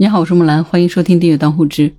[0.00, 1.92] 你好，我是木兰，欢迎收听订阅当户知。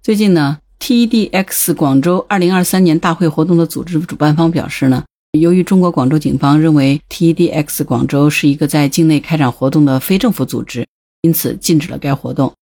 [0.00, 5.04] 最近呢，TEDx 广州二零二三年大会活动的组织主办方表示呢，
[5.38, 10.86] 由于中国广州警方认为 TEDx 广州是一个在境内开展活动的非政府组织，
[11.20, 12.54] 因此禁止了该活动。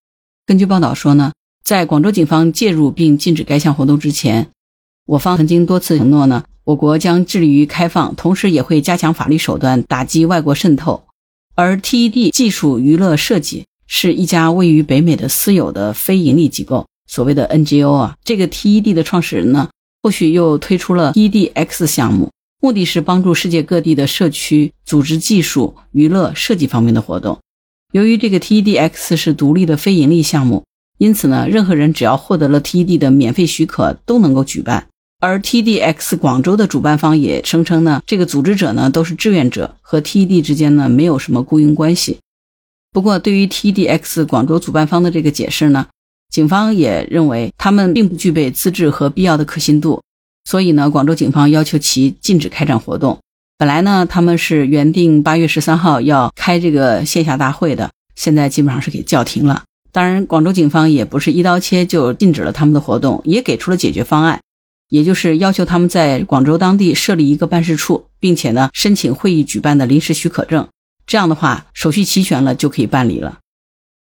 [0.44, 1.30] 根据报道说呢，
[1.62, 4.48] 在广州警方介入并禁止该项活动之前，
[5.06, 11.04] 我方曾经多次承诺呢，我国将致力于开放，同时也会加强法律手段打击外国渗透。
[11.54, 13.66] 而 TED 技术娱乐设计。
[13.96, 18.16] 是一家位于北美的私有的非盈利机构，所谓的 NGO 啊。
[18.24, 19.68] 这个 TED 的创始人呢，
[20.02, 27.38] 后续又推出了 TEDx 项目，目的是帮助世界各地的社区组织技术、娱乐、设计方面的活动。
[27.92, 30.64] 由于这个 TEDx 是独立的非盈利项目，
[30.98, 34.88] 因此呢，任何人只要获得了 TED 的免费许可，都能够举办。
[35.20, 42.18] 而 TEDx 广州的主办方也声称呢，这个组织者呢都是志愿者，和 TED 之间呢没有什么雇佣关系。
[42.94, 45.84] 不过，对于 T D X 广州主办方的这个解释呢，
[46.30, 50.00] 警方也认为他们并不具备资质和必要的可信度，
[50.44, 53.18] 所以呢，广州警方要求其禁止开展活动。
[53.58, 59.64] 本来呢，他们是原定八月十三号要开这个线下大会的，现在基本上是给叫停了。
[59.90, 64.40] 当然，广州警方也不是一刀切就禁止了他们的活动，也给出了解决方案，
[64.88, 70.68] 也就是要求他们在广州当地设立一个办事处，并且呢，申请会议举办的临时许可证。
[71.06, 73.38] 这样的话，手续齐全了就可以办理了。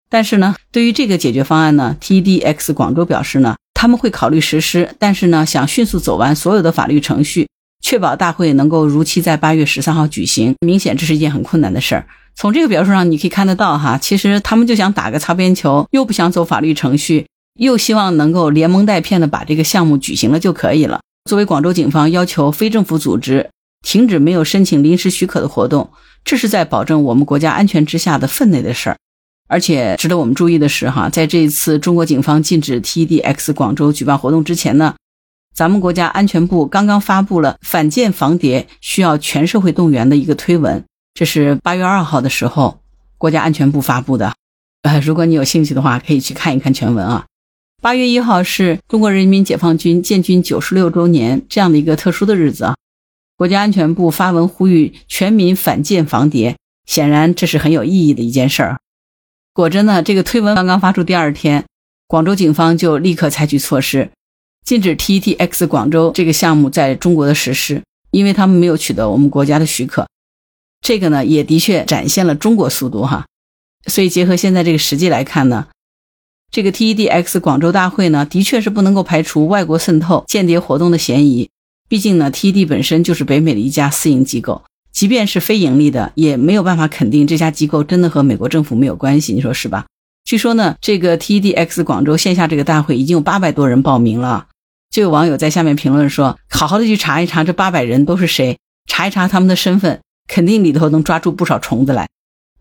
[0.09, 7.49] 但是呢，对于这个解决方案呢，T D X 广州表示呢，他们会考虑实施，但是呢，想迅速走完所有的法律程序，
[7.81, 10.55] 确保大会能够如期在八月十三号举行。
[10.61, 12.07] 明显这是一件很困难的事儿。
[12.35, 17.27] 从这个表述上，你可以看得到哈，其实他们就想打个擦边球，又不想走法律程序，
[17.61, 21.01] 又希望能够连蒙带骗的把这个项目举行了就可以了。
[21.29, 23.51] 作为广州警方要求非政府组织
[23.87, 25.91] 停止没有申请临时许可的活动。
[26.25, 28.97] 这是在保证我们国家安全之下的分内的事儿，
[29.49, 34.95] 而且值得我们注意的是，哈，在这一次中国警方禁止 TEDx 广州举办活动之前呢，
[35.55, 40.85] 咱们国家安全部刚刚发布了反间防谍需要全社会动员的一个推文，
[41.15, 42.81] 这是八月二号的时候
[43.19, 44.35] 国家安全部发布的。
[44.83, 47.27] 呃，如果你有兴趣的话，可以去看一看全文啊。
[47.83, 52.77] 八月一号是中国人民解放军建军九十六周年这样的一个特殊的日子啊。
[53.41, 58.79] 国家安全部发文呼吁全民反间防谍，显然这是很有意义的一件事儿。
[59.55, 61.65] 果真呢，这个推文刚刚发出第二天，
[62.07, 64.11] 广州警方就立刻采取措施，
[64.63, 70.07] 禁止 TEDx 广州这个项目在中国的实施，因为他们没有取得我们国家的许可。
[70.83, 73.25] 这个呢，也的确展现了中国速度哈。
[73.87, 75.69] 所以结合现在这个实际来看呢，
[76.51, 81.49] 这个 TEDx 广州大会呢，的确是不能够排除外国渗透、间谍活动的嫌疑。
[81.91, 84.63] 毕竟呢，TED 本身就是北美的一家私营机构，
[84.93, 89.87] 即便是非盈利的，也没有办法肯定这家机构真的和美国政府没有关系，你说是吧？
[90.25, 94.47] 据说呢，这个 TEDx 广州线下这个大会已经有八百多人报名了，
[94.89, 102.07] 就有网友在下面评论说：“好好的去查一查这八百人都是谁，查一查他们的身份，肯定里头能抓住不少虫子来。”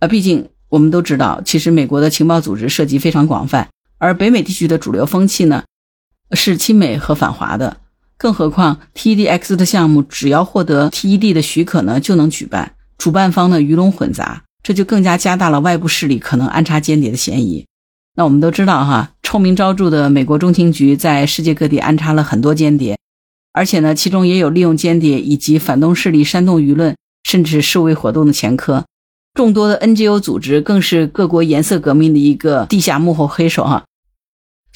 [0.02, 3.70] 啊，毕竟我们都知道，其实美国的情报组织涉及非常广泛，
[4.00, 5.66] 而北美地区的主流风气呢，
[6.32, 7.78] 是亲美和反华的。
[8.20, 12.74] 更何况，TEDx 的项目只要获得 TED 的许可呢，就能举办。
[12.98, 17.66] 主办方呢鱼龙混杂，这就更加加大了外部势力可能安插间谍的嫌疑。
[18.18, 22.98] 那我们都知道哈，臭名昭著的美国中情局在世界各地安插了很多间谍，
[23.54, 26.94] 而且呢，其中也有利用间谍以及反动势力煽动舆论，
[27.24, 28.84] 甚至示威活动的前科。
[29.34, 33.86] 众多的 NGO 组织更是各国颜色革命的一个地下幕后黑手哈。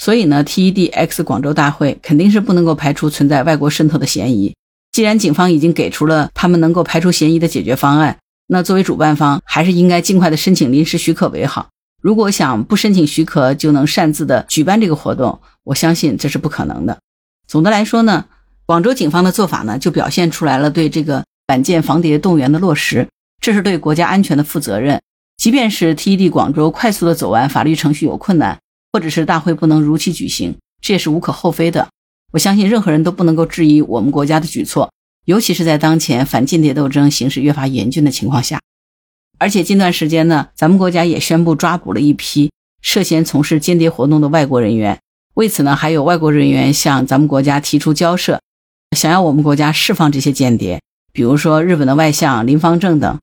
[0.03, 4.53] 所以呢，TEDx 广州大会肯定是不能够排除存在外国渗透的嫌疑。
[4.91, 11.69] 既然警方已经给出了他们能够排除嫌疑的解决方案，那作为主办方还是应该尽快的申请临时许可为好。
[12.02, 17.00] 如果想不申请许可就能擅自的举办这个活动，我相信这是不可能的。
[17.47, 18.25] 总的来说呢，
[18.66, 23.08] 广州警方的做法呢，就表现出来了对这个反间防谍动员的落实，
[23.40, 25.02] 这是对国家安全的负责任。
[25.38, 28.59] 即便是 TED 广州快速的走完法律程序有困难。
[28.93, 31.90] 或者是大会不能如期举行，这也是无可厚非的。
[32.31, 34.91] 我相信任何人都不能够质疑我们国家的举措，
[35.25, 38.61] 尤其是在当前反间谍斗争形势越发严峻的情况下。
[39.40, 42.51] 而且近段时间呢，咱们国家也宣布抓捕了一批
[42.84, 44.99] 涉嫌从事间谍活动的外国人员。
[45.34, 48.40] 为此呢，还有外国人员向咱们国家提出交涉，
[48.95, 50.79] 想要我们国家释放这些间谍，
[51.11, 53.19] 比如说日本的外相林方正等。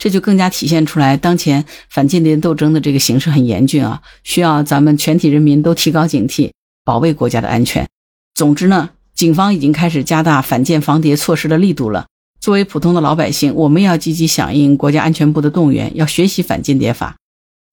[0.00, 6.50] 这就更加体现出来，当前反间谍斗争的这个形势很严峻啊，需要咱们全体人民都提高警惕，
[6.86, 7.86] 保卫国家的安全。
[8.34, 12.06] 总之呢，警方已经开始加大反间防谍措施的力度了。
[12.40, 17.16] 作为普通的老百姓，我们要积极响应国家安全部的动员，要学习反间谍法。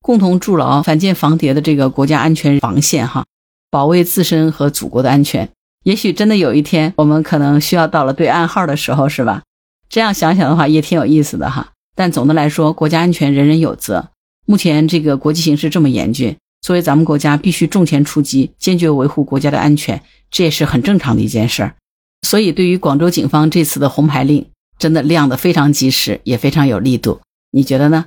[0.02, 3.24] 共同筑牢反间防谍的这个国家安全防线哈，
[3.72, 5.48] 保卫自身和祖国的安全。
[5.86, 9.44] 也许真的有一天，我们可能需要到了对暗号的时候，是吧？
[9.88, 11.72] 这样想想的话，也挺有意思的哈。
[11.98, 14.12] 但总的来说，国家安全人人有责。
[14.46, 21.74] 目前这个国际形势这么严峻，作为咱们国家必须重拳出击，坚决维护国家的安全，这也是很正常的一件事儿。
[22.22, 24.46] 所以，对于广州警方这次的红牌令，
[24.78, 27.20] 真的亮得非常及时，也非常有力度。
[27.52, 28.06] 你觉得呢？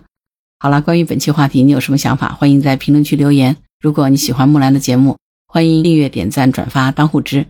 [0.61, 2.29] 好了，关于本期话题，你有什么想法？
[2.29, 3.57] 欢迎在评论区留言。
[3.81, 5.17] 如果你喜欢木兰的节目，
[5.49, 7.47] 欢迎订阅、点赞、转发、当护知。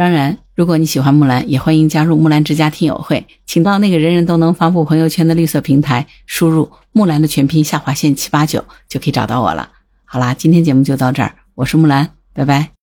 [0.00, 9.68] 当然，如果你喜欢木兰，也欢迎加入木兰之家听友会，请到那个人人都能发布朋友圈的绿色平台，输入木兰的全拼下划线七八九，就可以找到我了。
[10.06, 12.79] 好啦，今天节目就到这儿，我是木兰，拜拜。